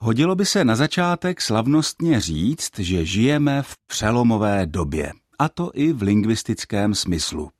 [0.00, 5.92] Hodilo by se na začátek slavnostně říct, že žijeme v přelomové době a to i
[5.92, 7.50] v lingvistickém smyslu.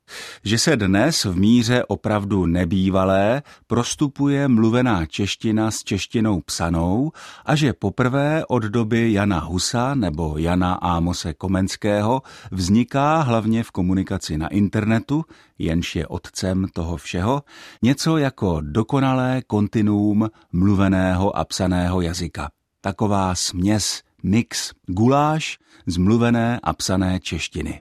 [0.45, 7.13] Že se dnes v míře opravdu nebývalé prostupuje mluvená čeština s češtinou psanou
[7.45, 14.39] a že poprvé od doby Jana Husa nebo Jana Ámose Komenského vzniká hlavně v komunikaci
[14.39, 15.25] na internetu,
[15.59, 17.43] jenž je otcem toho všeho,
[17.83, 22.49] něco jako dokonalé kontinuum mluveného a psaného jazyka.
[22.81, 27.81] Taková směs mix guláš z mluvené a psané češtiny.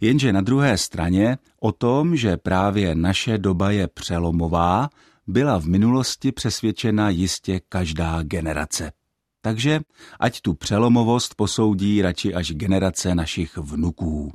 [0.00, 4.88] Jenže na druhé straně o tom, že právě naše doba je přelomová,
[5.26, 8.92] byla v minulosti přesvědčena jistě každá generace.
[9.42, 9.80] Takže
[10.20, 14.32] ať tu přelomovost posoudí radši až generace našich vnuků.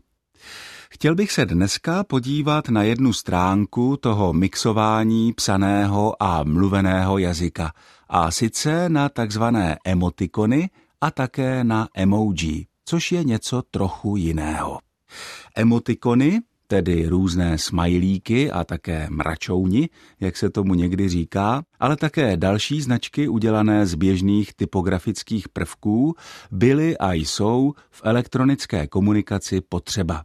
[0.89, 7.73] Chtěl bych se dneska podívat na jednu stránku toho mixování psaného a mluveného jazyka,
[8.09, 10.69] a sice na takzvané emotikony
[11.03, 14.79] a také na emoji, což je něco trochu jiného.
[15.55, 22.81] Emotikony, tedy různé smajlíky a také mračouni, jak se tomu někdy říká, ale také další
[22.81, 26.15] značky udělané z běžných typografických prvků
[26.51, 30.23] byly a jsou v elektronické komunikaci potřeba.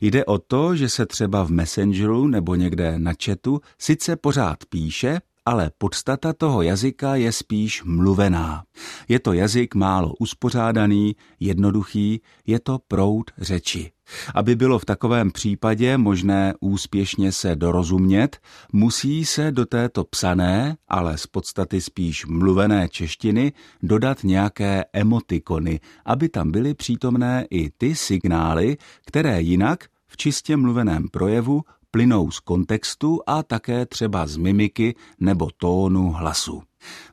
[0.00, 5.20] Jde o to, že se třeba v Messengeru nebo někde na chatu sice pořád píše,
[5.50, 8.62] ale podstata toho jazyka je spíš mluvená.
[9.08, 13.90] Je to jazyk málo uspořádaný, jednoduchý, je to proud řeči.
[14.34, 18.38] Aby bylo v takovém případě možné úspěšně se dorozumět,
[18.72, 26.28] musí se do této psané, ale z podstaty spíš mluvené češtiny dodat nějaké emotikony, aby
[26.28, 28.76] tam byly přítomné i ty signály,
[29.06, 35.48] které jinak v čistě mluveném projevu plynou z kontextu a také třeba z mimiky nebo
[35.56, 36.62] tónu hlasu.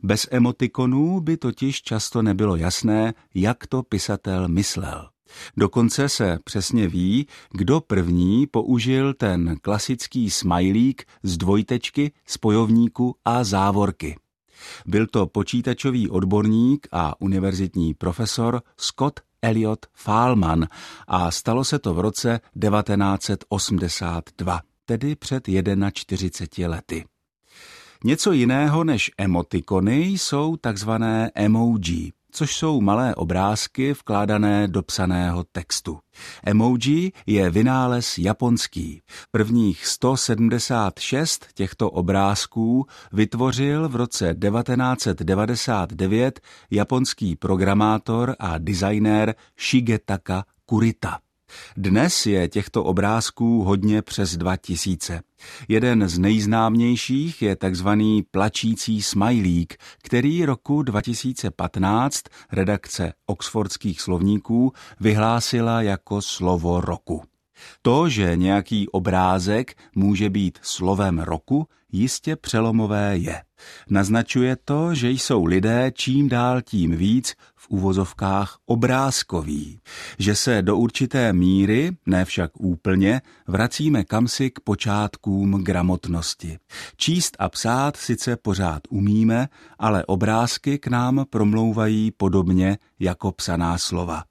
[0.04, 5.10] Bez emotikonů by totiž často nebylo jasné, jak to pisatel myslel.
[5.58, 14.18] Dokonce se přesně ví, kdo první použil ten klasický smajlík z dvojtečky, spojovníku a závorky.
[14.86, 20.68] Byl to počítačový odborník a univerzitní profesor Scott Elliot Fahlman
[21.08, 25.44] a stalo se to v roce 1982, tedy před
[25.94, 27.06] 41 lety.
[28.04, 36.00] Něco jiného než emotikony jsou takzvané emoji, což jsou malé obrázky vkládané do psaného textu.
[36.46, 39.02] Emoji je vynález japonský.
[39.32, 46.40] Prvních 176 těchto obrázků vytvořil v roce 1999
[46.72, 51.20] japonský programátor a designér Shigetaka Kurita.
[51.78, 55.22] Dnes je těchto obrázků hodně přes 2000.
[55.68, 62.22] Jeden z nejznámějších je takzvaný plačící smajlík, který roku 2015
[62.52, 67.24] redakce Oxfordských slovníků vyhlásila jako slovo roku.
[67.82, 73.42] To, že nějaký obrázek může být slovem roku, jistě přelomové je.
[73.90, 79.80] Naznačuje to, že jsou lidé čím dál tím víc v uvozovkách obrázkoví,
[80.20, 86.58] že se do určité míry, ne však úplně, vracíme kamsi k počátkům gramotnosti.
[86.98, 89.48] Číst a psát sice pořád umíme,
[89.80, 94.24] ale obrázky k nám promlouvají podobně jako psaná slova.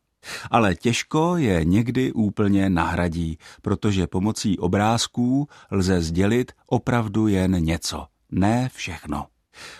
[0.50, 8.70] Ale těžko je někdy úplně nahradí, protože pomocí obrázků lze sdělit opravdu jen něco, ne
[8.74, 9.26] všechno.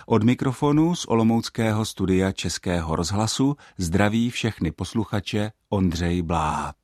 [0.06, 6.74] Od mikrofonu z Olomouckého studia Českého rozhlasu zdraví všechny posluchače Ondřej Bláha.